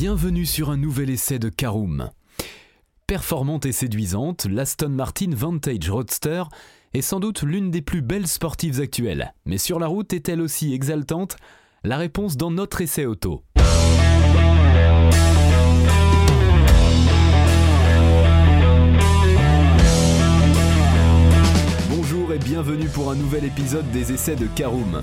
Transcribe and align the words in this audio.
Bienvenue 0.00 0.46
sur 0.46 0.70
un 0.70 0.76
nouvel 0.76 1.10
essai 1.10 1.40
de 1.40 1.48
Caroom. 1.48 2.10
Performante 3.08 3.66
et 3.66 3.72
séduisante, 3.72 4.46
l'Aston 4.48 4.90
Martin 4.90 5.30
Vantage 5.34 5.90
Roadster 5.90 6.44
est 6.94 7.02
sans 7.02 7.18
doute 7.18 7.42
l'une 7.42 7.72
des 7.72 7.82
plus 7.82 8.00
belles 8.00 8.28
sportives 8.28 8.80
actuelles. 8.80 9.34
Mais 9.44 9.58
sur 9.58 9.80
la 9.80 9.88
route 9.88 10.12
est-elle 10.12 10.40
aussi 10.40 10.72
exaltante? 10.72 11.34
La 11.82 11.96
réponse 11.96 12.36
dans 12.36 12.52
notre 12.52 12.80
essai 12.80 13.06
auto. 13.06 13.42
Bonjour 21.90 22.32
et 22.32 22.38
bienvenue 22.38 22.88
pour 22.88 23.10
un 23.10 23.16
nouvel 23.16 23.46
épisode 23.46 23.90
des 23.90 24.12
essais 24.12 24.36
de 24.36 24.46
Caroom. 24.46 25.02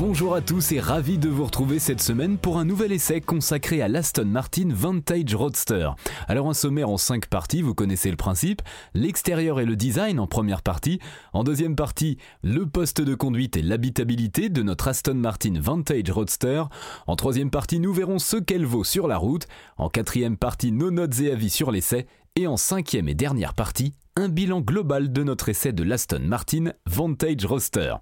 Bonjour 0.00 0.34
à 0.34 0.40
tous 0.40 0.72
et 0.72 0.80
ravi 0.80 1.18
de 1.18 1.28
vous 1.28 1.44
retrouver 1.44 1.78
cette 1.78 2.00
semaine 2.00 2.38
pour 2.38 2.58
un 2.58 2.64
nouvel 2.64 2.90
essai 2.90 3.20
consacré 3.20 3.82
à 3.82 3.88
l'Aston 3.88 4.24
Martin 4.24 4.70
Vantage 4.72 5.34
Roadster. 5.34 5.90
Alors 6.26 6.48
un 6.48 6.54
sommaire 6.54 6.88
en 6.88 6.96
5 6.96 7.26
parties, 7.26 7.60
vous 7.60 7.74
connaissez 7.74 8.10
le 8.10 8.16
principe, 8.16 8.62
l'extérieur 8.94 9.60
et 9.60 9.66
le 9.66 9.76
design 9.76 10.18
en 10.18 10.26
première 10.26 10.62
partie, 10.62 11.00
en 11.34 11.44
deuxième 11.44 11.76
partie 11.76 12.16
le 12.42 12.64
poste 12.64 13.02
de 13.02 13.14
conduite 13.14 13.58
et 13.58 13.62
l'habitabilité 13.62 14.48
de 14.48 14.62
notre 14.62 14.88
Aston 14.88 15.16
Martin 15.16 15.60
Vantage 15.60 16.10
Roadster, 16.10 16.62
en 17.06 17.16
troisième 17.16 17.50
partie 17.50 17.78
nous 17.78 17.92
verrons 17.92 18.18
ce 18.18 18.38
qu'elle 18.38 18.64
vaut 18.64 18.84
sur 18.84 19.06
la 19.06 19.18
route, 19.18 19.48
en 19.76 19.90
quatrième 19.90 20.38
partie 20.38 20.72
nos 20.72 20.90
notes 20.90 21.20
et 21.20 21.30
avis 21.30 21.50
sur 21.50 21.70
l'essai, 21.70 22.06
et 22.36 22.46
en 22.46 22.56
cinquième 22.56 23.10
et 23.10 23.14
dernière 23.14 23.52
partie, 23.52 23.92
un 24.16 24.28
bilan 24.28 24.60
global 24.60 25.12
de 25.12 25.22
notre 25.22 25.48
essai 25.48 25.72
de 25.72 25.82
l'Aston 25.82 26.22
Martin 26.24 26.72
Vantage 26.86 27.44
Roster. 27.44 27.94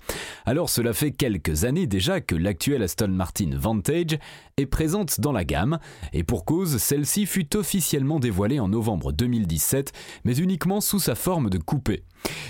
Alors 0.46 0.70
cela 0.70 0.92
fait 0.92 1.12
quelques 1.12 1.64
années 1.64 1.86
déjà 1.86 2.20
que 2.20 2.34
l'actuelle 2.34 2.82
Aston 2.82 3.08
Martin 3.08 3.50
Vantage 3.54 4.18
est 4.56 4.66
présente 4.66 5.20
dans 5.20 5.32
la 5.32 5.44
gamme, 5.44 5.78
et 6.12 6.24
pour 6.24 6.44
cause, 6.44 6.78
celle-ci 6.78 7.26
fut 7.26 7.56
officiellement 7.56 8.18
dévoilée 8.20 8.60
en 8.60 8.68
novembre 8.68 9.12
2017, 9.12 9.92
mais 10.24 10.36
uniquement 10.36 10.80
sous 10.80 10.98
sa 10.98 11.14
forme 11.14 11.50
de 11.50 11.58
coupé. 11.58 12.04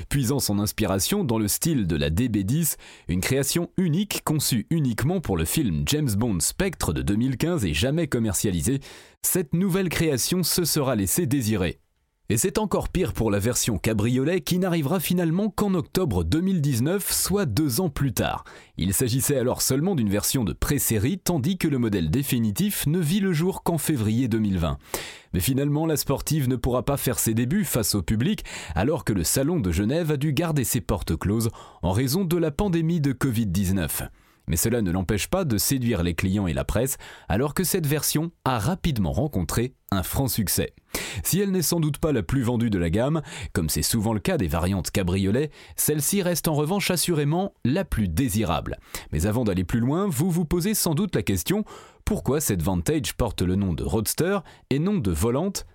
Puisant 0.08 0.38
son 0.38 0.58
inspiration 0.58 1.24
dans 1.24 1.38
le 1.38 1.48
style 1.48 1.86
de 1.86 1.96
la 1.96 2.10
DB10, 2.10 2.76
une 3.08 3.20
création 3.20 3.70
unique 3.76 4.22
conçue 4.24 4.66
uniquement 4.70 5.20
pour 5.20 5.36
le 5.36 5.44
film 5.44 5.82
James 5.86 6.12
Bond 6.16 6.40
Spectre 6.40 6.92
de 6.92 7.02
2015 7.02 7.64
et 7.64 7.74
jamais 7.74 8.06
commercialisée, 8.06 8.80
cette 9.22 9.52
nouvelle 9.52 9.88
création 9.88 10.42
se 10.42 10.64
sera 10.64 10.94
laissée 10.94 11.26
désirer. 11.26 11.80
Et 12.30 12.36
c'est 12.36 12.58
encore 12.58 12.90
pire 12.90 13.14
pour 13.14 13.30
la 13.30 13.38
version 13.38 13.78
cabriolet 13.78 14.42
qui 14.42 14.58
n'arrivera 14.58 15.00
finalement 15.00 15.48
qu'en 15.48 15.72
octobre 15.72 16.24
2019, 16.24 17.10
soit 17.10 17.46
deux 17.46 17.80
ans 17.80 17.88
plus 17.88 18.12
tard. 18.12 18.44
Il 18.76 18.92
s'agissait 18.92 19.38
alors 19.38 19.62
seulement 19.62 19.94
d'une 19.94 20.10
version 20.10 20.44
de 20.44 20.52
pré-série, 20.52 21.18
tandis 21.18 21.56
que 21.56 21.68
le 21.68 21.78
modèle 21.78 22.10
définitif 22.10 22.86
ne 22.86 22.98
vit 22.98 23.20
le 23.20 23.32
jour 23.32 23.62
qu'en 23.62 23.78
février 23.78 24.28
2020. 24.28 24.76
Mais 25.32 25.40
finalement, 25.40 25.86
la 25.86 25.96
sportive 25.96 26.50
ne 26.50 26.56
pourra 26.56 26.84
pas 26.84 26.98
faire 26.98 27.18
ses 27.18 27.32
débuts 27.32 27.64
face 27.64 27.94
au 27.94 28.02
public, 28.02 28.44
alors 28.74 29.04
que 29.04 29.14
le 29.14 29.24
Salon 29.24 29.58
de 29.58 29.72
Genève 29.72 30.10
a 30.10 30.18
dû 30.18 30.34
garder 30.34 30.64
ses 30.64 30.82
portes 30.82 31.16
closes 31.16 31.48
en 31.80 31.92
raison 31.92 32.26
de 32.26 32.36
la 32.36 32.50
pandémie 32.50 33.00
de 33.00 33.14
Covid-19 33.14 34.10
mais 34.48 34.56
cela 34.56 34.82
ne 34.82 34.90
l'empêche 34.90 35.28
pas 35.28 35.44
de 35.44 35.58
séduire 35.58 36.02
les 36.02 36.14
clients 36.14 36.46
et 36.46 36.54
la 36.54 36.64
presse, 36.64 36.96
alors 37.28 37.54
que 37.54 37.64
cette 37.64 37.86
version 37.86 38.32
a 38.44 38.58
rapidement 38.58 39.12
rencontré 39.12 39.74
un 39.90 40.02
franc 40.02 40.28
succès. 40.28 40.74
Si 41.22 41.40
elle 41.40 41.50
n'est 41.50 41.62
sans 41.62 41.80
doute 41.80 41.98
pas 41.98 42.12
la 42.12 42.22
plus 42.22 42.42
vendue 42.42 42.70
de 42.70 42.78
la 42.78 42.90
gamme, 42.90 43.22
comme 43.52 43.68
c'est 43.68 43.82
souvent 43.82 44.12
le 44.12 44.20
cas 44.20 44.38
des 44.38 44.48
variantes 44.48 44.90
cabriolet, 44.90 45.50
celle-ci 45.76 46.22
reste 46.22 46.48
en 46.48 46.54
revanche 46.54 46.90
assurément 46.90 47.54
la 47.64 47.84
plus 47.84 48.08
désirable. 48.08 48.78
Mais 49.12 49.26
avant 49.26 49.44
d'aller 49.44 49.64
plus 49.64 49.80
loin, 49.80 50.06
vous 50.08 50.30
vous 50.30 50.44
posez 50.44 50.74
sans 50.74 50.94
doute 50.94 51.14
la 51.14 51.22
question 51.22 51.64
pourquoi 52.04 52.40
cette 52.40 52.62
Vantage 52.62 53.12
porte 53.14 53.42
le 53.42 53.54
nom 53.54 53.74
de 53.74 53.84
Roadster 53.84 54.38
et 54.70 54.78
non 54.78 54.96
de 54.96 55.10
Volante? 55.10 55.66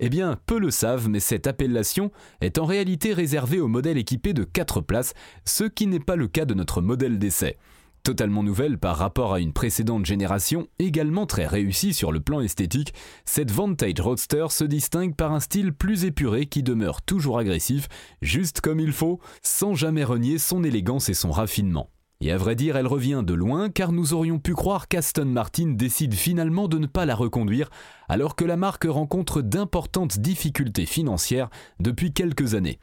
Eh 0.00 0.08
bien, 0.08 0.38
peu 0.46 0.58
le 0.58 0.70
savent, 0.70 1.10
mais 1.10 1.20
cette 1.20 1.46
appellation 1.46 2.10
est 2.40 2.58
en 2.58 2.64
réalité 2.64 3.12
réservée 3.12 3.60
aux 3.60 3.68
modèles 3.68 3.98
équipés 3.98 4.32
de 4.32 4.44
4 4.44 4.80
places, 4.80 5.12
ce 5.44 5.64
qui 5.64 5.86
n'est 5.86 6.00
pas 6.00 6.16
le 6.16 6.26
cas 6.26 6.46
de 6.46 6.54
notre 6.54 6.80
modèle 6.80 7.18
d'essai. 7.18 7.58
Totalement 8.04 8.42
nouvelle 8.42 8.76
par 8.76 8.98
rapport 8.98 9.32
à 9.32 9.40
une 9.40 9.54
précédente 9.54 10.04
génération, 10.04 10.66
également 10.78 11.24
très 11.24 11.46
réussie 11.46 11.94
sur 11.94 12.12
le 12.12 12.20
plan 12.20 12.42
esthétique, 12.42 12.92
cette 13.24 13.50
Vantage 13.50 13.98
Roadster 13.98 14.44
se 14.50 14.64
distingue 14.64 15.16
par 15.16 15.32
un 15.32 15.40
style 15.40 15.72
plus 15.72 16.04
épuré 16.04 16.44
qui 16.44 16.62
demeure 16.62 17.00
toujours 17.00 17.38
agressif, 17.38 17.88
juste 18.20 18.60
comme 18.60 18.78
il 18.78 18.92
faut, 18.92 19.20
sans 19.42 19.72
jamais 19.72 20.04
renier 20.04 20.36
son 20.36 20.64
élégance 20.64 21.08
et 21.08 21.14
son 21.14 21.30
raffinement. 21.30 21.88
Et 22.20 22.30
à 22.30 22.36
vrai 22.36 22.56
dire, 22.56 22.76
elle 22.76 22.86
revient 22.86 23.22
de 23.24 23.32
loin 23.32 23.70
car 23.70 23.90
nous 23.90 24.12
aurions 24.12 24.38
pu 24.38 24.54
croire 24.54 24.86
qu'Aston 24.86 25.24
Martin 25.24 25.72
décide 25.74 26.14
finalement 26.14 26.68
de 26.68 26.78
ne 26.78 26.86
pas 26.86 27.06
la 27.06 27.14
reconduire 27.14 27.70
alors 28.08 28.36
que 28.36 28.44
la 28.44 28.56
marque 28.56 28.86
rencontre 28.88 29.42
d'importantes 29.42 30.18
difficultés 30.18 30.86
financières 30.86 31.50
depuis 31.80 32.12
quelques 32.12 32.54
années. 32.54 32.78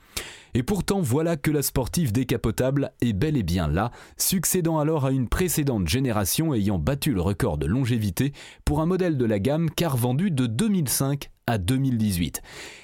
Et 0.54 0.64
pourtant 0.64 1.02
voilà 1.02 1.38
que 1.38 1.52
la 1.52 1.62
sportive 1.62 2.12
décapotable 2.12 2.92
est 3.02 3.14
bel 3.14 3.38
et 3.38 3.44
bien 3.44 3.68
là, 3.68 3.92
succédant 4.18 4.80
alors 4.80 5.06
à 5.06 5.12
une 5.12 5.30
précédente 5.30 5.88
génération 5.88 6.54
ayant 6.54 6.80
battu 6.80 7.14
le 7.14 7.22
record 7.22 7.58
de 7.58 7.66
longévité 7.66 8.34
pour 8.66 8.82
un 8.82 8.86
modèle 8.86 9.18
de 9.18 9.26
la 9.26 9.40
gamme 9.40 9.70
car 9.70 9.96
vendu 9.96 10.32
de 10.32 10.48
2005 10.48 11.30
à 11.48 11.58
2018. 11.58 12.42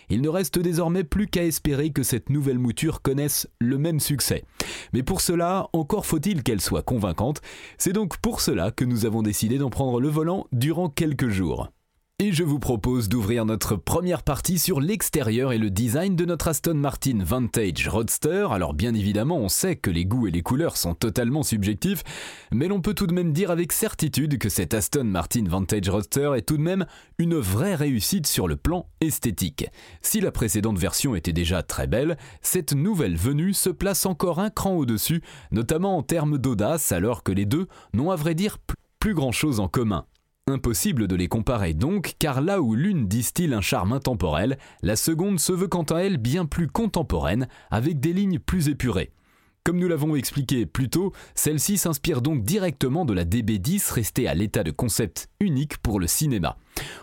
Il 0.10 0.22
ne 0.22 0.30
reste 0.30 0.60
désormais 0.60 1.04
plus 1.04 1.28
qu'à 1.28 1.44
espérer 1.44 1.92
que 1.92 2.04
cette 2.04 2.30
nouvelle 2.30 2.60
mouture 2.60 3.02
connaisse 3.02 3.48
le 3.60 3.78
même 3.78 4.00
succès. 4.00 4.44
Mais 4.94 5.04
pour 5.04 5.22
cela, 5.22 5.70
encore 5.74 6.06
faut-il 6.06 6.44
qu'elle 6.44 6.62
soit 6.62 6.84
convaincante. 6.84 7.42
C'est 7.78 7.94
donc 7.94 8.18
pour 8.18 8.42
cela 8.42 8.72
que 8.72 8.86
nous 8.86 9.06
avons 9.06 9.22
décidé 9.22 9.58
d'en 9.58 9.70
prendre 9.70 10.00
le 10.00 10.10
volant 10.10 10.48
durant 10.52 10.90
quelques 10.90 11.30
jours. 11.30 11.70
Et 12.20 12.32
je 12.32 12.44
vous 12.44 12.58
propose 12.58 13.10
d'ouvrir 13.10 13.46
notre 13.46 13.76
première 13.76 14.24
partie 14.24 14.58
sur 14.58 14.82
l'extérieur 14.82 15.52
et 15.52 15.60
le 15.60 15.70
design 15.70 16.16
de 16.16 16.26
notre 16.26 16.48
Aston 16.48 16.74
Martin 16.74 17.20
Vantage 17.24 17.88
Roadster. 17.88 18.48
Alors 18.50 18.74
bien 18.74 18.96
évidemment, 18.96 19.38
on 19.38 19.50
sait 19.50 19.76
que 19.76 19.92
les 19.92 20.04
goûts 20.04 20.26
et 20.26 20.32
les 20.32 20.42
couleurs 20.42 20.78
sont 20.78 20.96
totalement 20.96 21.44
subjectifs, 21.44 22.02
mais 22.52 22.68
l'on 22.68 22.82
peut 22.82 22.96
tout 22.96 23.06
de 23.06 23.14
même 23.14 23.34
dire 23.34 23.52
avec 23.52 23.72
certitude 23.72 24.40
que 24.40 24.50
cette 24.50 24.74
Aston 24.74 25.04
Martin 25.04 25.44
Vantage 25.48 25.90
Roadster 25.90 26.32
est 26.36 26.42
tout 26.42 26.58
de 26.58 26.64
même 26.64 26.88
une 27.20 27.36
vraie 27.36 27.76
réussite 27.76 28.26
sur 28.26 28.48
le 28.48 28.56
plan 28.56 28.90
esthétique. 29.00 29.68
Si 30.02 30.20
la 30.20 30.32
précédente 30.32 30.80
version 30.80 31.14
était 31.14 31.34
déjà 31.34 31.62
très 31.62 31.86
belle, 31.86 32.18
cette 32.42 32.74
nouvelle 32.74 33.16
venue 33.16 33.54
se 33.54 33.70
place 33.70 34.08
encore 34.08 34.40
un 34.40 34.50
cran 34.50 34.72
au-dessus, 34.72 35.22
notamment 35.52 35.96
en 35.96 36.02
termes 36.02 36.40
d'audace, 36.40 36.92
alors 36.92 37.22
que 37.22 37.32
les 37.32 37.46
deux 37.46 37.68
n'ont 37.94 38.10
à 38.10 38.16
vrai 38.16 38.34
dire 38.34 38.58
plus 38.98 39.14
grand 39.14 39.32
chose 39.32 39.60
en 39.60 39.68
commun. 39.68 40.08
Impossible 40.50 41.08
de 41.08 41.16
les 41.18 41.28
comparer 41.28 41.74
donc, 41.74 42.16
car 42.20 42.40
là 42.40 42.62
où 42.62 42.74
l'une 42.74 43.10
distille 43.10 43.54
un 43.54 43.60
charme 43.60 43.92
intemporel, 43.92 44.58
la 44.82 44.96
seconde 44.96 45.42
se 45.42 45.52
veut 45.52 45.68
quant 45.68 45.84
à 45.84 45.98
elle 46.00 46.16
bien 46.16 46.46
plus 46.46 46.68
contemporaine, 46.68 47.50
avec 47.70 48.00
des 48.00 48.14
lignes 48.14 48.40
plus 48.40 48.70
épurées. 48.70 49.12
Comme 49.68 49.80
nous 49.80 49.90
l'avons 49.90 50.16
expliqué 50.16 50.66
plus 50.66 50.88
tôt, 50.88 51.12
celle-ci 51.36 51.78
s'inspire 51.78 52.22
donc 52.22 52.46
directement 52.46 53.04
de 53.04 53.12
la 53.12 53.26
DB10 53.26 53.92
restée 53.92 54.26
à 54.26 54.34
l'état 54.34 54.64
de 54.64 54.72
concept 54.72 55.28
unique 55.42 55.80
pour 55.80 56.00
le 56.00 56.08
cinéma. 56.08 56.56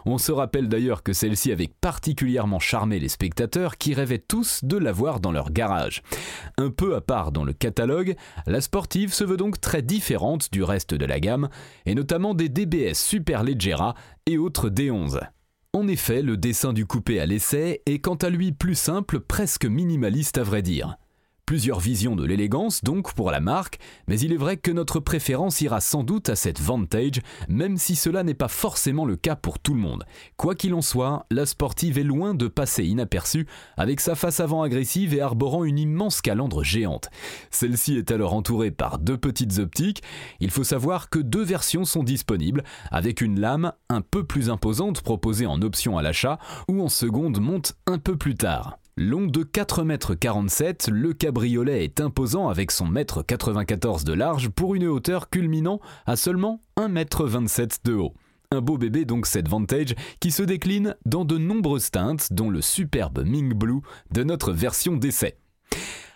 On 0.06 0.16
se 0.16 0.32
rappelle 0.32 0.70
d'ailleurs 0.70 1.02
que 1.02 1.12
celle-ci 1.12 1.52
avait 1.52 1.69
particulièrement 1.82 2.60
charmé 2.60 2.98
les 2.98 3.10
spectateurs 3.10 3.76
qui 3.76 3.92
rêvaient 3.92 4.16
tous 4.16 4.64
de 4.64 4.78
la 4.78 4.92
voir 4.92 5.20
dans 5.20 5.30
leur 5.30 5.50
garage. 5.50 6.02
Un 6.56 6.70
peu 6.70 6.97
à 6.97 7.02
part 7.02 7.32
dans 7.32 7.44
le 7.44 7.52
catalogue, 7.52 8.16
la 8.47 8.62
sportive 8.62 9.12
se 9.12 9.25
veut 9.25 9.36
donc 9.36 9.60
très 9.60 9.82
différente 9.82 10.50
du 10.50 10.62
reste 10.62 10.94
de 10.94 11.04
la 11.04 11.20
gamme, 11.20 11.50
et 11.84 11.94
notamment 11.94 12.32
des 12.32 12.49
DBS 12.49 12.94
Superleggera 12.94 13.94
et 14.25 14.38
autres 14.38 14.70
D11. 14.70 15.20
En 15.75 15.87
effet, 15.87 16.22
le 16.22 16.38
dessin 16.38 16.72
du 16.72 16.87
coupé 16.87 17.20
à 17.20 17.26
l'essai 17.26 17.82
est 17.84 17.99
quant 17.99 18.14
à 18.14 18.31
lui 18.31 18.52
plus 18.52 18.75
simple, 18.75 19.20
presque 19.20 19.67
minimaliste 19.67 20.38
à 20.38 20.44
vrai 20.44 20.62
dire. 20.62 20.96
Plusieurs 21.46 21.79
visions 21.79 22.17
de 22.17 22.25
l'élégance 22.25 22.82
donc 22.82 23.12
pour 23.12 23.31
la 23.31 23.41
marque, 23.41 23.79
mais 24.08 24.19
il 24.19 24.32
est 24.32 24.38
vrai 24.38 24.56
que 24.56 24.70
notre 24.70 24.99
préférence 24.99 25.61
ira 25.61 25.82
sans 25.82 26.02
doute 26.02 26.31
à 26.31 26.37
cette 26.37 26.58
Vantage, 26.58 27.20
même 27.50 27.76
si 27.76 27.96
cela 27.96 28.23
n'est 28.23 28.32
pas 28.32 28.49
forcément 28.49 29.05
le 29.05 29.17
cas 29.17 29.37
pour 29.37 29.58
tout 29.58 29.75
le 29.75 29.81
monde. 29.81 30.05
Quoi 30.38 30.55
qu'il 30.55 30.73
en 30.73 30.81
soit, 30.81 31.26
la 31.31 31.44
sportive 31.44 31.99
est 31.99 32.02
loin 32.02 32.32
de 32.32 32.49
passer 32.49 32.85
inaperçue, 32.85 33.46
avec 33.76 34.00
sa 34.00 34.14
face 34.14 34.41
avant 34.41 34.62
agressive 34.62 35.12
et 35.12 35.20
arborant 35.20 35.64
une 35.64 35.79
immense 35.79 36.23
calandre 36.23 36.64
géante. 36.64 37.11
Celle-ci 37.50 37.99
est 37.99 38.11
alors 38.11 38.32
entourée 38.32 38.70
par 38.70 38.99
deux 38.99 39.19
petites 39.19 39.58
optiques. 39.58 40.02
Il 40.41 40.50
faut 40.50 40.64
savoir 40.64 41.11
que 41.11 41.19
deux 41.19 41.44
versions 41.44 41.85
sont 41.85 42.05
disponibles, 42.05 42.64
avec 42.91 43.20
une 43.20 43.38
lame 43.38 43.75
un 43.91 44.00
peu 44.00 44.25
plus 44.25 44.49
imposante 44.49 45.02
proposée 45.02 45.46
en 45.46 45.61
option 45.61 45.99
à 45.99 46.02
l'achat, 46.02 46.38
ou 46.69 46.82
en 46.82 46.88
seconde 46.88 47.38
monte 47.38 47.75
un 47.87 47.99
peu 47.99 48.17
plus 48.17 48.35
tard. 48.35 48.79
Long 48.96 49.26
de 49.26 49.43
4,47 49.43 50.88
m, 50.88 50.94
le 50.94 51.12
cabriolet 51.14 51.82
est 51.82 52.00
imposant 52.00 52.49
avec 52.49 52.70
son 52.70 52.87
mètre 52.87 53.26
94 53.26 54.05
de 54.05 54.12
large 54.12 54.50
pour 54.50 54.76
une 54.76 54.87
hauteur 54.87 55.31
culminant 55.31 55.81
à 56.06 56.14
seulement 56.14 56.61
1,27 56.76 57.61
m 57.61 57.69
de 57.85 57.94
haut. 57.94 58.14
Un 58.52 58.61
beau 58.61 58.79
bébé 58.79 59.05
donc 59.05 59.26
cette 59.26 59.49
Vantage 59.49 59.96
qui 60.20 60.31
se 60.31 60.44
décline 60.44 60.94
dans 61.06 61.25
de 61.25 61.38
nombreuses 61.38 61.91
teintes 61.91 62.32
dont 62.32 62.50
le 62.50 62.62
superbe 62.62 63.25
Ming 63.26 63.52
Blue 63.52 63.81
de 64.12 64.23
notre 64.23 64.52
version 64.52 64.96
d'essai. 64.96 65.38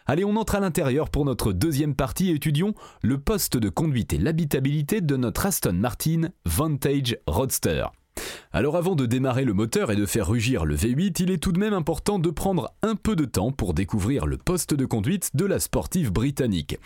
Allez, 0.06 0.24
on 0.24 0.36
entre 0.36 0.54
à 0.54 0.60
l'intérieur 0.60 1.10
pour 1.10 1.24
notre 1.24 1.52
deuxième 1.52 1.96
partie 1.96 2.30
et 2.30 2.34
étudions 2.34 2.74
le 3.02 3.18
poste 3.18 3.56
de 3.56 3.70
conduite 3.70 4.12
et 4.12 4.18
l'habitabilité 4.18 5.00
de 5.00 5.16
notre 5.16 5.46
Aston 5.46 5.72
Martin 5.72 6.28
Vantage 6.44 7.18
Roadster. 7.26 7.86
Alors 8.52 8.76
avant 8.76 8.94
de 8.94 9.06
démarrer 9.06 9.44
le 9.44 9.52
moteur 9.52 9.90
et 9.90 9.96
de 9.96 10.06
faire 10.06 10.28
rugir 10.28 10.64
le 10.64 10.76
V8, 10.76 11.22
il 11.22 11.30
est 11.30 11.38
tout 11.38 11.52
de 11.52 11.58
même 11.58 11.74
important 11.74 12.18
de 12.18 12.30
prendre 12.30 12.72
un 12.82 12.94
peu 12.94 13.16
de 13.16 13.24
temps 13.24 13.52
pour 13.52 13.74
découvrir 13.74 14.26
le 14.26 14.38
poste 14.38 14.74
de 14.74 14.86
conduite 14.86 15.30
de 15.34 15.44
la 15.44 15.60
sportive 15.60 16.12
britannique. 16.12 16.78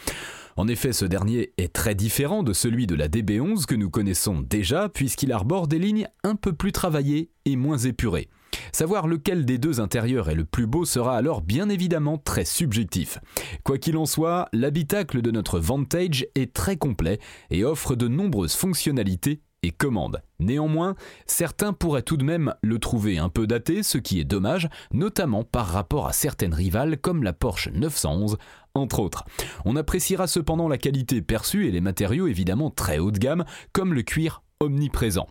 En 0.56 0.68
effet, 0.68 0.92
ce 0.92 1.04
dernier 1.04 1.52
est 1.56 1.72
très 1.72 1.94
différent 1.94 2.42
de 2.42 2.52
celui 2.52 2.86
de 2.86 2.94
la 2.94 3.08
DB11 3.08 3.64
que 3.64 3.74
nous 3.74 3.90
connaissons 3.90 4.40
déjà 4.40 4.88
puisqu'il 4.88 5.32
arbore 5.32 5.68
des 5.68 5.78
lignes 5.78 6.08
un 6.24 6.34
peu 6.34 6.52
plus 6.52 6.72
travaillées 6.72 7.30
et 7.44 7.56
moins 7.56 7.78
épurées. 7.78 8.28
Savoir 8.72 9.06
lequel 9.06 9.44
des 9.44 9.58
deux 9.58 9.80
intérieurs 9.80 10.30
est 10.30 10.34
le 10.34 10.44
plus 10.44 10.66
beau 10.66 10.84
sera 10.84 11.16
alors 11.16 11.42
bien 11.42 11.68
évidemment 11.68 12.18
très 12.18 12.44
subjectif. 12.44 13.18
Quoi 13.64 13.78
qu'il 13.78 13.96
en 13.96 14.06
soit, 14.06 14.48
l'habitacle 14.52 15.22
de 15.22 15.30
notre 15.30 15.58
Vantage 15.58 16.26
est 16.34 16.52
très 16.52 16.76
complet 16.76 17.18
et 17.50 17.64
offre 17.64 17.94
de 17.94 18.08
nombreuses 18.08 18.54
fonctionnalités 18.54 19.40
et 19.62 19.70
commandes. 19.70 20.22
Néanmoins, 20.40 20.96
certains 21.26 21.72
pourraient 21.72 22.02
tout 22.02 22.16
de 22.16 22.24
même 22.24 22.54
le 22.62 22.78
trouver 22.78 23.18
un 23.18 23.28
peu 23.28 23.46
daté, 23.46 23.82
ce 23.82 23.98
qui 23.98 24.20
est 24.20 24.24
dommage, 24.24 24.68
notamment 24.92 25.44
par 25.44 25.66
rapport 25.66 26.06
à 26.06 26.12
certaines 26.12 26.54
rivales 26.54 26.98
comme 26.98 27.22
la 27.22 27.32
Porsche 27.32 27.70
911, 27.72 28.38
entre 28.74 29.00
autres. 29.00 29.24
On 29.64 29.76
appréciera 29.76 30.26
cependant 30.26 30.68
la 30.68 30.78
qualité 30.78 31.22
perçue 31.22 31.66
et 31.66 31.70
les 31.70 31.80
matériaux 31.80 32.26
évidemment 32.26 32.70
très 32.70 32.98
haut 32.98 33.10
de 33.10 33.18
gamme, 33.18 33.44
comme 33.72 33.94
le 33.94 34.02
cuir 34.02 34.42
omniprésent. 34.60 35.26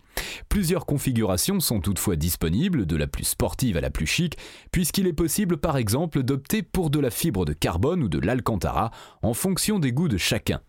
Plusieurs 0.49 0.85
configurations 0.85 1.59
sont 1.59 1.79
toutefois 1.79 2.15
disponibles, 2.15 2.85
de 2.85 2.95
la 2.95 3.07
plus 3.07 3.23
sportive 3.23 3.77
à 3.77 3.81
la 3.81 3.89
plus 3.89 4.05
chic, 4.05 4.37
puisqu'il 4.71 5.07
est 5.07 5.13
possible 5.13 5.57
par 5.57 5.77
exemple 5.77 6.23
d'opter 6.23 6.61
pour 6.61 6.89
de 6.89 6.99
la 6.99 7.09
fibre 7.09 7.45
de 7.45 7.53
carbone 7.53 8.03
ou 8.03 8.09
de 8.09 8.19
l'alcantara 8.19 8.91
en 9.21 9.33
fonction 9.33 9.79
des 9.79 9.91
goûts 9.91 10.09
de 10.09 10.17
chacun. 10.17 10.61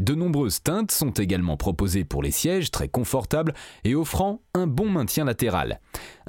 De 0.00 0.14
nombreuses 0.14 0.62
teintes 0.62 0.92
sont 0.92 1.10
également 1.10 1.58
proposées 1.58 2.04
pour 2.04 2.22
les 2.22 2.30
sièges, 2.30 2.70
très 2.70 2.88
confortables 2.88 3.52
et 3.84 3.94
offrant 3.94 4.40
un 4.54 4.66
bon 4.66 4.88
maintien 4.88 5.26
latéral. 5.26 5.78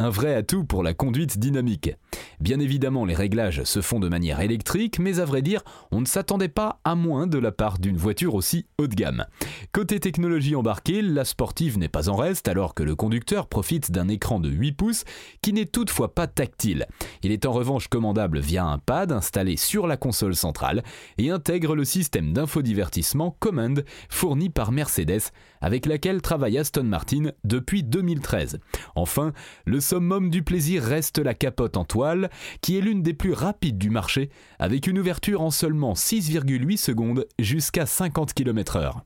Un 0.01 0.09
vrai 0.09 0.33
atout 0.33 0.63
pour 0.63 0.81
la 0.81 0.95
conduite 0.95 1.37
dynamique. 1.37 1.91
Bien 2.39 2.59
évidemment, 2.59 3.05
les 3.05 3.13
réglages 3.13 3.63
se 3.65 3.81
font 3.81 3.99
de 3.99 4.09
manière 4.09 4.39
électrique, 4.39 4.97
mais 4.97 5.19
à 5.19 5.25
vrai 5.25 5.43
dire, 5.43 5.61
on 5.91 6.01
ne 6.01 6.07
s'attendait 6.07 6.47
pas 6.47 6.79
à 6.83 6.95
moins 6.95 7.27
de 7.27 7.37
la 7.37 7.51
part 7.51 7.77
d'une 7.77 7.97
voiture 7.97 8.33
aussi 8.33 8.65
haut 8.79 8.87
de 8.87 8.95
gamme. 8.95 9.27
Côté 9.71 9.99
technologie 9.99 10.55
embarquée, 10.55 11.03
la 11.03 11.23
sportive 11.23 11.77
n'est 11.77 11.87
pas 11.87 12.09
en 12.09 12.15
reste 12.15 12.47
alors 12.47 12.73
que 12.73 12.81
le 12.81 12.95
conducteur 12.95 13.45
profite 13.45 13.91
d'un 13.91 14.07
écran 14.07 14.39
de 14.39 14.49
8 14.49 14.71
pouces 14.71 15.03
qui 15.43 15.53
n'est 15.53 15.67
toutefois 15.67 16.15
pas 16.15 16.25
tactile. 16.25 16.87
Il 17.21 17.31
est 17.31 17.45
en 17.45 17.51
revanche 17.51 17.87
commandable 17.87 18.39
via 18.39 18.65
un 18.65 18.79
pad 18.79 19.11
installé 19.11 19.55
sur 19.55 19.85
la 19.85 19.97
console 19.97 20.35
centrale 20.35 20.81
et 21.19 21.29
intègre 21.29 21.75
le 21.75 21.85
système 21.85 22.33
d'infodivertissement 22.33 23.37
Command 23.39 23.83
fourni 24.09 24.49
par 24.49 24.71
Mercedes 24.71 25.29
avec 25.61 25.85
laquelle 25.85 26.23
travaille 26.23 26.57
Aston 26.57 26.85
Martin 26.85 27.33
depuis 27.43 27.83
2013. 27.83 28.57
Enfin, 28.95 29.31
le 29.65 29.79
summum 29.91 30.29
du 30.29 30.41
plaisir 30.41 30.83
reste 30.83 31.17
la 31.17 31.33
capote 31.33 31.75
en 31.75 31.83
toile, 31.83 32.29
qui 32.61 32.77
est 32.77 32.81
l'une 32.81 33.03
des 33.03 33.13
plus 33.13 33.33
rapides 33.33 33.77
du 33.77 33.89
marché, 33.89 34.29
avec 34.57 34.87
une 34.87 34.97
ouverture 34.97 35.41
en 35.41 35.51
seulement 35.51 35.95
6,8 35.95 36.77
secondes 36.77 37.27
jusqu'à 37.39 37.85
50 37.85 38.33
km/h. 38.33 39.01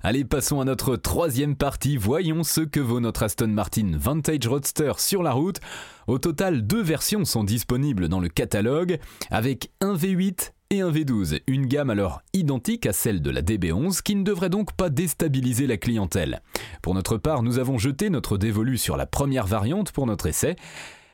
Allez, 0.00 0.24
passons 0.24 0.60
à 0.60 0.64
notre 0.64 0.94
troisième 0.94 1.56
partie. 1.56 1.96
Voyons 1.96 2.44
ce 2.44 2.60
que 2.60 2.78
vaut 2.78 3.00
notre 3.00 3.24
Aston 3.24 3.48
Martin 3.48 3.90
Vantage 3.96 4.46
Roadster 4.46 4.92
sur 4.98 5.24
la 5.24 5.32
route. 5.32 5.58
Au 6.06 6.20
total, 6.20 6.64
deux 6.68 6.82
versions 6.82 7.24
sont 7.24 7.42
disponibles 7.42 8.08
dans 8.08 8.20
le 8.20 8.28
catalogue, 8.28 9.00
avec 9.32 9.72
un 9.80 9.96
V8 9.96 10.52
et 10.72 10.80
un 10.80 10.90
V12, 10.90 11.40
une 11.48 11.66
gamme 11.66 11.90
alors 11.90 12.22
identique 12.32 12.86
à 12.86 12.94
celle 12.94 13.20
de 13.20 13.30
la 13.30 13.42
DB11 13.42 14.00
qui 14.00 14.16
ne 14.16 14.24
devrait 14.24 14.48
donc 14.48 14.72
pas 14.72 14.88
déstabiliser 14.88 15.66
la 15.66 15.76
clientèle. 15.76 16.40
Pour 16.80 16.94
notre 16.94 17.18
part, 17.18 17.42
nous 17.42 17.58
avons 17.58 17.76
jeté 17.76 18.08
notre 18.08 18.38
dévolu 18.38 18.78
sur 18.78 18.96
la 18.96 19.04
première 19.04 19.46
variante 19.46 19.92
pour 19.92 20.06
notre 20.06 20.26
essai. 20.26 20.56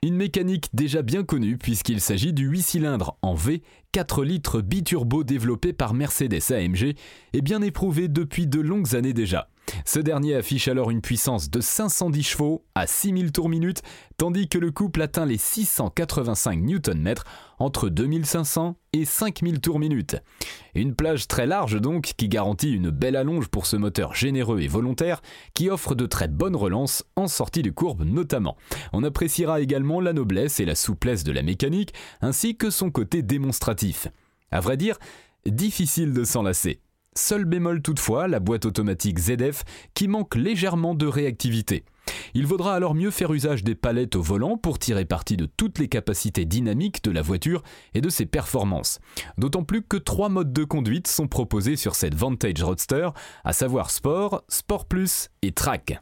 Une 0.05 0.15
mécanique 0.15 0.69
déjà 0.75 1.03
bien 1.03 1.25
connue 1.25 1.59
puisqu'il 1.59 2.01
s'agit 2.01 2.33
du 2.33 2.47
8 2.47 2.63
cylindres 2.63 3.17
en 3.21 3.35
V 3.35 3.63
4 3.91 4.23
litres 4.23 4.61
biturbo 4.61 5.25
développé 5.25 5.73
par 5.73 5.93
Mercedes 5.93 6.53
AMG 6.53 6.95
et 7.33 7.43
bien 7.43 7.61
éprouvé 7.61 8.07
depuis 8.07 8.47
de 8.47 8.61
longues 8.61 8.95
années 8.95 9.13
déjà. 9.13 9.49
Ce 9.85 9.99
dernier 9.99 10.35
affiche 10.35 10.69
alors 10.69 10.91
une 10.91 11.01
puissance 11.01 11.51
de 11.51 11.61
510 11.61 12.23
chevaux 12.23 12.65
à 12.75 12.87
6000 12.87 13.33
tours 13.33 13.49
minute, 13.49 13.83
tandis 14.17 14.49
que 14.49 14.59
le 14.59 14.71
couple 14.71 15.03
atteint 15.03 15.27
les 15.27 15.39
685 15.39 16.61
Nm 16.61 17.15
entre 17.59 17.89
2500 17.89 18.77
et 18.93 19.05
5000 19.05 19.61
tours 19.61 19.79
minute. 19.79 20.17
Une 20.75 20.95
plage 20.95 21.29
très 21.29 21.47
large 21.47 21.81
donc 21.81 22.13
qui 22.17 22.29
garantit 22.29 22.73
une 22.73 22.91
belle 22.91 23.17
allonge 23.17 23.49
pour 23.49 23.67
ce 23.67 23.77
moteur 23.77 24.15
généreux 24.15 24.61
et 24.61 24.69
volontaire 24.69 25.21
qui 25.55 25.71
offre 25.71 25.95
de 25.95 26.07
très 26.07 26.29
bonnes 26.29 26.57
relances 26.57 27.05
en 27.17 27.29
sortie 27.29 27.63
de 27.63 27.71
courbe 27.71 28.05
notamment. 28.05 28.57
On 28.93 29.05
appréciera 29.05 29.61
également 29.61 30.01
la 30.01 30.13
noblesse 30.13 30.61
et 30.61 30.65
la 30.65 30.75
souplesse 30.75 31.25
de 31.25 31.33
la 31.33 31.43
mécanique 31.43 31.95
ainsi 32.21 32.57
que 32.57 32.71
son 32.71 32.91
côté 32.91 33.23
démonstratif. 33.23 34.09
À 34.51 34.61
vrai 34.61 34.77
dire, 34.77 34.99
difficile 35.47 36.13
de 36.13 36.25
s'en 36.25 36.43
lasser. 36.43 36.81
Seul 37.19 37.47
bémol 37.47 37.83
toutefois, 37.83 38.29
la 38.29 38.39
boîte 38.39 38.65
automatique 38.65 39.19
ZF 39.19 39.65
qui 39.93 40.07
manque 40.07 40.37
légèrement 40.37 40.95
de 40.95 41.05
réactivité. 41.05 41.85
Il 42.33 42.47
vaudra 42.47 42.77
alors 42.77 42.95
mieux 42.95 43.11
faire 43.11 43.33
usage 43.33 43.65
des 43.65 43.75
palettes 43.75 44.15
au 44.15 44.23
volant 44.23 44.57
pour 44.57 44.79
tirer 44.79 45.05
parti 45.05 45.37
de 45.37 45.45
toutes 45.45 45.81
les 45.81 45.89
capacités 45.89 46.45
dynamiques 46.45 47.03
de 47.03 47.11
la 47.11 47.21
voiture 47.21 47.65
et 47.93 48.01
de 48.01 48.09
ses 48.09 48.25
performances. 48.25 49.01
D'autant 49.37 49.65
plus 49.65 49.83
que 49.83 49.97
trois 49.97 50.29
modes 50.29 50.53
de 50.53 50.63
conduite 50.63 51.09
sont 51.09 51.27
proposés 51.27 51.75
sur 51.75 51.97
cette 51.97 52.15
Vantage 52.15 52.63
Roadster, 52.63 53.11
à 53.43 53.53
savoir 53.53 53.91
Sport, 53.91 54.45
Sport 54.49 54.87
Plus 54.87 55.29
et 55.43 55.51
Track. 55.51 56.01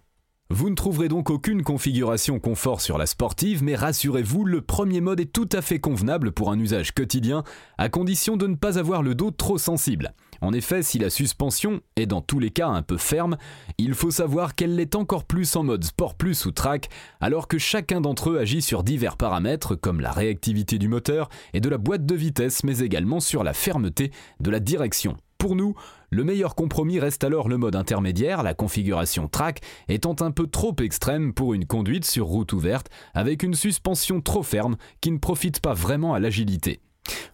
Vous 0.48 0.70
ne 0.70 0.76
trouverez 0.76 1.08
donc 1.08 1.28
aucune 1.28 1.64
configuration 1.64 2.38
confort 2.38 2.81
sur 2.81 2.98
la 2.98 3.06
sportive, 3.06 3.64
mais 3.64 3.75
rassurez-vous, 3.75 4.44
le 4.44 4.60
premier 4.60 5.00
mode 5.00 5.19
est 5.19 5.32
tout 5.32 5.48
à 5.50 5.60
fait 5.60 5.81
convenable 5.81 6.31
pour 6.31 6.52
un 6.52 6.58
usage 6.60 6.93
quotidien, 6.93 7.43
à 7.78 7.88
condition 7.88 8.37
de 8.37 8.46
ne 8.46 8.54
pas 8.54 8.78
avoir 8.78 9.02
le 9.02 9.16
dos 9.16 9.32
trop 9.32 9.58
sensible. 9.58 10.14
En 10.40 10.52
effet, 10.52 10.84
si 10.84 11.00
la 11.00 11.10
suspension 11.10 11.81
est 11.96 12.06
dans 12.06 12.20
tous 12.20 12.38
les 12.38 12.50
cas 12.50 12.69
un 12.69 12.82
peu 12.82 12.96
ferme, 12.96 13.38
il 13.76 13.94
faut 13.94 14.12
savoir 14.12 14.54
qu'elle 14.54 14.76
l'est 14.76 14.94
encore 14.94 15.25
plus 15.25 15.56
en 15.56 15.64
mode 15.64 15.82
Sport 15.82 16.14
Plus 16.14 16.47
ou 16.47 16.52
Track, 16.52 16.90
alors 17.21 17.49
que 17.49 17.59
chacun 17.59 18.00
d'entre 18.00 18.30
eux 18.30 18.38
agit 18.38 18.62
sur 18.62 18.85
divers 18.85 19.16
paramètres 19.16 19.75
comme 19.75 20.00
la 20.00 20.12
réactivité 20.12 20.78
du 20.78 20.87
moteur 20.87 21.28
et 21.54 21.61
de 21.61 21.68
la 21.68 21.78
boîte 21.78 22.06
de 22.06 22.14
vitesse, 22.14 22.62
mais 22.62 22.78
également 22.78 23.18
sur 23.18 23.42
la 23.42 23.52
fermeté 23.52 24.12
de 24.38 24.50
la 24.52 24.61
direction. 24.61 25.16
Pour 25.47 25.55
nous, 25.55 25.76
le 26.11 26.25
meilleur 26.25 26.57
compromis 26.57 26.99
reste 26.99 27.23
alors 27.23 27.49
le 27.49 27.57
mode 27.57 27.76
intermédiaire, 27.76 28.43
la 28.43 28.53
configuration 28.53 29.29
track 29.29 29.61
étant 29.87 30.17
un 30.19 30.33
peu 30.33 30.49
trop 30.49 30.75
extrême 30.81 31.33
pour 31.33 31.55
une 31.55 31.67
conduite 31.67 32.05
sur 32.05 32.26
route 32.26 32.53
ouverte 32.53 32.88
avec 33.15 33.45
une 33.45 33.55
suspension 33.55 34.21
trop 34.21 34.43
ferme 34.43 34.76
qui 35.00 35.12
ne 35.12 35.19
profite 35.19 35.61
pas 35.61 35.73
vraiment 35.73 36.15
à 36.15 36.19
l'agilité. 36.19 36.81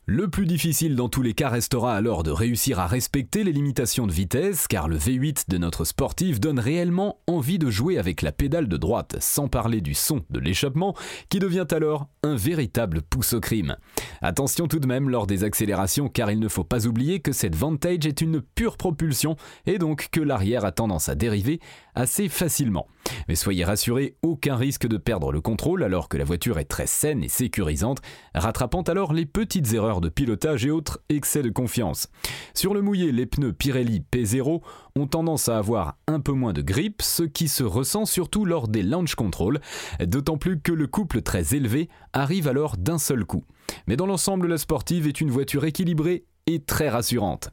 Le 0.07 0.29
plus 0.29 0.47
difficile 0.47 0.97
dans 0.97 1.09
tous 1.09 1.23
les 1.23 1.33
cas 1.33 1.49
restera 1.49 1.95
alors 1.95 2.25
de 2.25 2.33
réussir 2.33 2.81
à 2.81 2.89
respecter 2.89 3.45
les 3.45 3.53
limitations 3.53 4.07
de 4.07 4.13
vitesse 4.13 4.67
car 4.67 4.89
le 4.89 4.99
V8 4.99 5.45
de 5.49 5.59
notre 5.59 5.85
sportif 5.85 6.41
donne 6.41 6.59
réellement 6.59 7.21
envie 7.29 7.59
de 7.59 7.71
jouer 7.71 7.99
avec 7.99 8.21
la 8.21 8.33
pédale 8.33 8.67
de 8.67 8.77
droite, 8.77 9.17
sans 9.21 9.47
parler 9.47 9.81
du 9.81 9.95
son 9.95 10.23
de 10.31 10.41
l'échappement 10.41 10.97
qui 11.29 11.39
devient 11.39 11.67
alors 11.71 12.09
un 12.25 12.35
véritable 12.35 13.03
pouce 13.03 13.33
au 13.33 13.41
crime. 13.41 13.77
Attention 14.21 14.67
tout 14.67 14.81
de 14.81 14.89
même 14.89 15.09
lors 15.09 15.29
des 15.29 15.45
accélérations 15.45 16.09
car 16.09 16.31
il 16.33 16.41
ne 16.41 16.49
faut 16.49 16.65
pas 16.65 16.87
oublier 16.87 17.21
que 17.21 17.33
cette 17.33 17.55
Vantage 17.55 18.05
est 18.07 18.21
une 18.21 18.43
pure 18.43 18.77
propulsion 18.77 19.37
et 19.67 19.79
donc 19.79 20.09
que 20.11 20.21
l'arrière 20.21 20.65
a 20.65 20.73
tendance 20.73 21.09
à 21.09 21.15
dériver 21.15 21.61
assez 21.95 22.29
facilement. 22.29 22.87
Mais 23.29 23.35
soyez 23.35 23.65
rassurés, 23.65 24.17
aucun 24.23 24.57
risque 24.57 24.87
de 24.87 24.97
perdre 24.97 25.33
le 25.33 25.41
contrôle 25.41 25.83
alors 25.83 26.09
que 26.09 26.17
la 26.17 26.25
voiture 26.25 26.59
est 26.59 26.65
très 26.65 26.87
saine 26.87 27.23
et 27.23 27.29
sécurisante, 27.29 28.01
rattrapant 28.35 28.83
alors 28.83 29.13
les 29.13 29.27
erreurs 29.75 30.01
de 30.01 30.09
pilotage 30.09 30.67
et 30.67 30.71
autres 30.71 31.01
excès 31.09 31.43
de 31.43 31.51
confiance. 31.51 32.09
Sur 32.55 32.75
le 32.75 32.83
mouillé, 32.83 33.13
les 33.13 33.27
pneus 33.27 33.53
Pirelli 33.53 34.05
P0 34.13 34.61
ont 34.97 35.07
tendance 35.07 35.49
à 35.49 35.59
avoir 35.59 35.97
un 36.07 36.21
peu 36.21 36.33
moins 36.33 36.53
de 36.53 36.63
grippe, 36.63 37.03
ce 37.03 37.23
qui 37.23 37.49
se 37.49 37.65
ressent 37.65 38.05
surtout 38.05 38.45
lors 38.45 38.69
des 38.69 38.83
launch 38.83 39.15
control, 39.15 39.61
d'autant 40.01 40.37
plus 40.37 40.61
que 40.61 40.73
le 40.73 40.87
couple 40.87 41.23
très 41.23 41.55
élevé 41.55 41.89
arrive 42.13 42.49
alors 42.49 42.77
d'un 42.77 42.99
seul 42.99 43.25
coup. 43.25 43.45
Mais 43.87 43.97
dans 43.97 44.07
l'ensemble, 44.07 44.49
la 44.49 44.59
sportive 44.59 45.07
est 45.07 45.21
une 45.21 45.31
voiture 45.31 45.65
équilibrée 45.65 46.25
et 46.47 46.63
très 46.63 46.89
rassurante. 46.89 47.51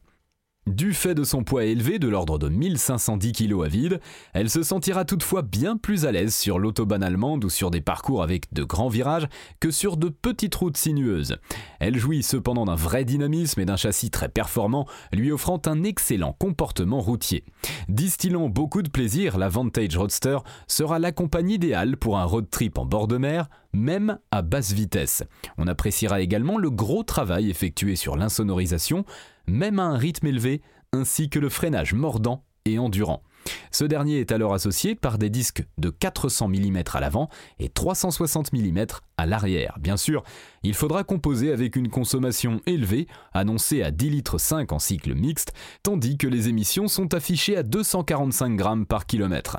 Du 0.70 0.94
fait 0.94 1.16
de 1.16 1.24
son 1.24 1.44
poids 1.44 1.66
élevé 1.66 1.98
de 1.98 2.08
l'ordre 2.08 2.38
de 2.38 2.48
1510 2.48 3.32
kg 3.32 3.64
à 3.66 3.68
vide, 3.68 4.00
elle 4.34 4.52
se 4.52 4.62
sentira 4.62 5.04
toutefois 5.04 5.42
bien 5.42 5.78
plus 5.78 6.06
à 6.06 6.12
l'aise 6.12 6.36
sur 6.36 6.60
l'autobahn 6.60 7.02
allemande 7.02 7.44
ou 7.44 7.50
sur 7.50 7.72
des 7.72 7.82
parcours 7.82 8.22
avec 8.22 8.54
de 8.54 8.64
grands 8.64 8.88
virages 8.88 9.28
que 9.60 9.72
sur 9.72 9.98
de 9.98 10.10
petites 10.10 10.54
routes 10.54 10.78
sinueuses. 10.78 11.38
Elle 11.80 11.98
jouit 11.98 12.22
cependant 12.22 12.66
d'un 12.66 12.76
vrai 12.76 13.04
dynamisme 13.04 13.60
et 13.60 13.66
d'un 13.66 13.78
châssis 13.78 14.12
très 14.12 14.30
performant, 14.30 14.86
lui 15.12 15.32
offrant 15.32 15.60
un 15.66 15.84
excellent 15.84 16.34
comportement 16.34 17.00
routier. 17.00 17.44
Distillant 17.88 18.48
beaucoup 18.48 18.84
de 18.84 18.92
plaisir, 18.92 19.40
la 19.40 19.50
Vantage 19.50 19.98
Roadster 19.98 20.38
sera 20.68 21.00
la 21.00 21.12
compagnie 21.12 21.56
idéale 21.56 21.98
pour 21.98 22.20
un 22.20 22.26
road 22.26 22.46
trip 22.52 22.78
en 22.78 22.86
bord 22.86 23.08
de 23.08 23.18
mer, 23.18 23.50
même 23.74 24.20
à 24.32 24.42
basse 24.42 24.72
vitesse. 24.72 25.24
On 25.58 25.68
appréciera 25.68 26.22
également 26.22 26.58
le 26.58 26.70
gros 26.70 27.04
travail 27.04 27.50
effectué 27.50 27.96
sur 27.96 28.16
l'insonorisation, 28.16 29.06
même 29.48 29.80
à 29.80 29.84
un 29.84 29.98
rythme 29.98 30.28
élevé, 30.28 30.62
ainsi 30.94 31.30
que 31.30 31.40
le 31.40 31.50
freinage 31.50 31.94
mordant 31.94 32.44
et 32.66 32.80
endurant. 32.80 33.24
Ce 33.72 33.86
dernier 33.86 34.20
est 34.20 34.32
alors 34.32 34.54
associé 34.54 34.96
par 34.96 35.18
des 35.18 35.30
disques 35.30 35.66
de 35.78 35.90
400 35.90 36.50
mm 36.50 36.84
à 36.94 37.00
l'avant 37.00 37.30
et 37.60 37.70
360 37.70 38.54
mm 38.54 38.86
à 39.18 39.26
l'arrière. 39.26 39.78
Bien 39.80 39.98
sûr, 39.98 40.24
il 40.64 40.74
faudra 40.74 41.04
composer 41.04 41.52
avec 41.52 41.76
une 41.76 41.90
consommation 41.90 42.62
élevée, 42.66 43.08
annoncée 43.34 43.82
à 43.82 43.92
10 43.92 44.10
litres 44.10 44.38
5 44.38 44.72
en 44.72 44.80
cycle 44.80 45.16
mixte, 45.16 45.54
tandis 45.84 46.18
que 46.18 46.28
les 46.28 46.50
émissions 46.50 46.88
sont 46.88 47.14
affichées 47.14 47.58
à 47.58 47.64
245 47.64 48.56
grammes 48.56 48.86
par 48.86 49.06
kilomètre. 49.06 49.58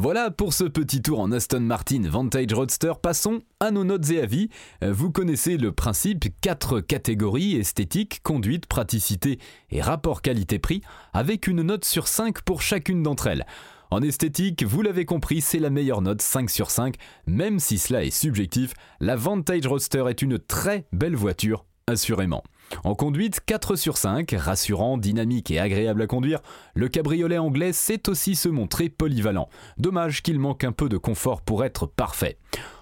Voilà 0.00 0.30
pour 0.30 0.54
ce 0.54 0.62
petit 0.62 1.02
tour 1.02 1.18
en 1.18 1.32
Aston 1.32 1.58
Martin 1.58 2.02
Vantage 2.08 2.52
Roadster. 2.52 2.92
Passons 3.02 3.40
à 3.58 3.72
nos 3.72 3.82
notes 3.82 4.08
et 4.10 4.22
avis. 4.22 4.48
Euh, 4.84 4.92
vous 4.92 5.10
connaissez 5.10 5.56
le 5.56 5.72
principe, 5.72 6.26
quatre 6.40 6.78
catégories 6.78 7.56
esthétique, 7.56 8.20
conduite, 8.22 8.66
praticité 8.66 9.40
et 9.72 9.82
rapport 9.82 10.22
qualité-prix, 10.22 10.82
avec 11.14 11.48
une 11.48 11.62
note 11.62 11.84
sur 11.84 12.06
5 12.06 12.42
pour 12.42 12.62
chacune 12.62 13.02
d'entre 13.02 13.26
elles. 13.26 13.44
En 13.90 14.00
esthétique, 14.00 14.62
vous 14.62 14.82
l'avez 14.82 15.04
compris, 15.04 15.40
c'est 15.40 15.58
la 15.58 15.68
meilleure 15.68 16.00
note 16.00 16.22
5 16.22 16.48
sur 16.48 16.70
5, 16.70 16.94
même 17.26 17.58
si 17.58 17.76
cela 17.76 18.04
est 18.04 18.12
subjectif, 18.12 18.74
la 19.00 19.16
Vantage 19.16 19.66
Roadster 19.66 20.04
est 20.08 20.22
une 20.22 20.38
très 20.38 20.86
belle 20.92 21.16
voiture, 21.16 21.64
assurément. 21.88 22.44
En 22.84 22.94
conduite, 22.94 23.40
4 23.44 23.76
sur 23.76 23.96
5, 23.96 24.34
rassurant, 24.38 24.98
dynamique 24.98 25.50
et 25.50 25.58
agréable 25.58 26.02
à 26.02 26.06
conduire, 26.06 26.40
le 26.74 26.88
cabriolet 26.88 27.38
anglais 27.38 27.72
sait 27.72 28.08
aussi 28.08 28.36
se 28.36 28.48
montrer 28.48 28.88
polyvalent. 28.88 29.48
Dommage 29.78 30.22
qu'il 30.22 30.38
manque 30.38 30.64
un 30.64 30.72
peu 30.72 30.88
de 30.88 30.96
confort 30.96 31.42
pour 31.42 31.64
être 31.64 31.86
parfait. 31.86 32.38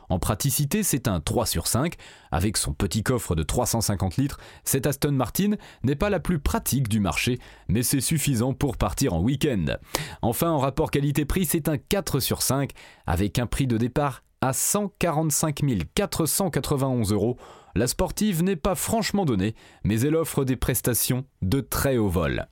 En 0.09 0.19
praticité, 0.19 0.83
c'est 0.83 1.09
un 1.09 1.21
3 1.21 1.47
sur 1.47 1.67
5. 1.67 1.95
Avec 2.31 2.57
son 2.57 2.73
petit 2.73 3.03
coffre 3.03 3.35
de 3.35 3.43
350 3.43 4.17
litres, 4.17 4.39
cette 4.65 4.87
Aston 4.87 5.13
Martin 5.13 5.53
n'est 5.83 5.97
pas 5.97 6.11
la 6.11 6.21
plus 6.21 6.39
pratique 6.39 6.89
du 6.89 7.01
marché, 7.01 7.39
mais 7.69 7.83
c'est 7.83 8.01
suffisant 8.01 8.53
pour 8.53 8.77
partir 8.77 9.15
en 9.15 9.21
week-end. 9.21 9.65
Enfin, 10.23 10.51
en 10.51 10.59
rapport 10.59 10.91
qualité-prix, 10.91 11.47
c'est 11.47 11.69
un 11.69 11.79
4 11.79 12.21
sur 12.21 12.43
5, 12.43 12.71
avec 13.07 13.39
un 13.39 13.47
prix 13.47 13.67
de 13.67 13.79
départ 13.79 14.23
à 14.41 14.53
145 14.53 15.63
491 15.95 17.13
euros 17.13 17.37
la 17.77 17.87
sportive 17.87 18.43
n'est 18.43 18.57
pas 18.57 18.75
franchement 18.75 19.27
donnée, 19.27 19.55
mais 19.85 20.01
elle 20.01 20.17
offre 20.17 20.45
des 20.45 20.57
prestations 20.57 21.27
de 21.43 21.61
très 21.61 21.99
haut 21.99 22.09
vol. 22.09 22.49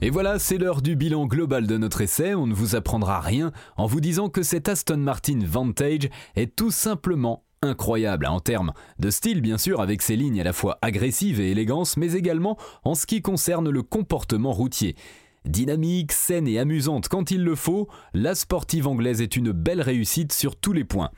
Et 0.00 0.10
voilà, 0.10 0.38
c'est 0.38 0.58
l'heure 0.58 0.82
du 0.82 0.96
bilan 0.96 1.26
global 1.26 1.66
de 1.66 1.76
notre 1.76 2.00
essai. 2.00 2.34
On 2.34 2.46
ne 2.46 2.54
vous 2.54 2.74
apprendra 2.74 3.20
rien 3.20 3.52
en 3.76 3.86
vous 3.86 4.00
disant 4.00 4.28
que 4.28 4.42
cette 4.42 4.68
Aston 4.68 4.98
Martin 4.98 5.38
Vantage 5.44 6.08
est 6.34 6.56
tout 6.56 6.72
simplement 6.72 7.44
incroyable 7.62 8.26
en 8.26 8.40
termes 8.40 8.72
de 8.98 9.10
style 9.10 9.40
bien 9.40 9.58
sûr 9.58 9.80
avec 9.80 10.02
ses 10.02 10.16
lignes 10.16 10.40
à 10.40 10.44
la 10.44 10.52
fois 10.52 10.78
agressives 10.82 11.40
et 11.40 11.50
élégance 11.50 11.96
mais 11.96 12.12
également 12.12 12.56
en 12.84 12.94
ce 12.94 13.06
qui 13.06 13.20
concerne 13.20 13.70
le 13.70 13.82
comportement 13.82 14.52
routier. 14.52 14.94
Dynamique, 15.48 16.12
saine 16.12 16.46
et 16.46 16.58
amusante 16.58 17.08
quand 17.08 17.30
il 17.30 17.42
le 17.42 17.54
faut, 17.54 17.88
la 18.12 18.34
sportive 18.34 18.86
anglaise 18.86 19.22
est 19.22 19.34
une 19.34 19.50
belle 19.50 19.80
réussite 19.80 20.32
sur 20.32 20.56
tous 20.56 20.74
les 20.74 20.84
points. 20.84 21.10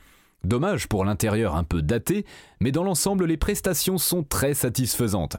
Dommage 0.44 0.88
pour 0.88 1.04
l'intérieur 1.04 1.56
un 1.56 1.64
peu 1.64 1.82
daté, 1.82 2.24
mais 2.60 2.70
dans 2.70 2.84
l'ensemble 2.84 3.26
les 3.26 3.36
prestations 3.36 3.98
sont 3.98 4.22
très 4.22 4.54
satisfaisantes. 4.54 5.36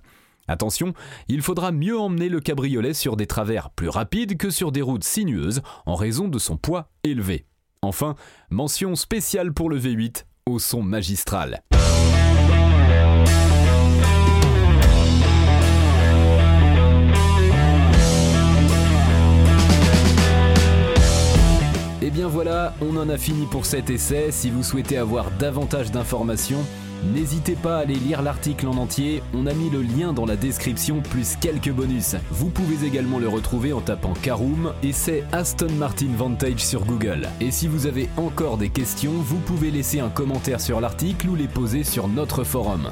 Attention, 0.47 0.93
il 1.29 1.41
faudra 1.41 1.71
mieux 1.71 1.97
emmener 1.97 2.27
le 2.27 2.41
cabriolet 2.41 2.93
sur 2.93 3.15
des 3.15 3.27
travers 3.27 3.69
plus 3.69 3.87
rapides 3.87 4.37
que 4.37 4.49
sur 4.49 4.73
des 4.73 4.81
routes 4.81 5.05
sinueuses 5.05 5.61
en 5.85 5.95
raison 5.95 6.27
de 6.27 6.37
son 6.37 6.57
poids 6.57 6.89
élevé. 7.03 7.45
Enfin, 7.81 8.15
mention 8.49 8.95
spéciale 8.95 9.53
pour 9.53 9.69
le 9.69 9.79
V8 9.79 10.25
au 10.45 10.59
son 10.59 10.83
magistral. 10.83 11.63
Fini 23.21 23.45
pour 23.45 23.65
cet 23.65 23.89
essai. 23.89 24.31
Si 24.31 24.49
vous 24.49 24.63
souhaitez 24.63 24.97
avoir 24.97 25.31
davantage 25.31 25.91
d'informations, 25.91 26.65
N'hésitez 27.03 27.55
pas 27.55 27.77
à 27.77 27.79
aller 27.79 27.95
lire 27.95 28.21
l'article 28.21 28.67
en 28.67 28.77
entier, 28.77 29.23
on 29.33 29.47
a 29.47 29.53
mis 29.53 29.71
le 29.71 29.81
lien 29.81 30.13
dans 30.13 30.27
la 30.27 30.35
description 30.35 31.01
plus 31.01 31.35
quelques 31.35 31.71
bonus. 31.71 32.15
Vous 32.29 32.49
pouvez 32.49 32.85
également 32.85 33.17
le 33.17 33.27
retrouver 33.27 33.73
en 33.73 33.81
tapant 33.81 34.13
Caroom 34.13 34.71
et 34.83 34.91
c'est 34.91 35.23
Aston 35.31 35.73
Martin 35.79 36.11
Vantage 36.15 36.63
sur 36.63 36.85
Google. 36.85 37.27
Et 37.39 37.49
si 37.49 37.67
vous 37.67 37.87
avez 37.87 38.07
encore 38.17 38.57
des 38.57 38.69
questions, 38.69 39.13
vous 39.13 39.39
pouvez 39.39 39.71
laisser 39.71 39.99
un 39.99 40.09
commentaire 40.09 40.61
sur 40.61 40.79
l'article 40.79 41.29
ou 41.29 41.35
les 41.35 41.47
poser 41.47 41.83
sur 41.83 42.07
notre 42.07 42.43
forum. 42.43 42.91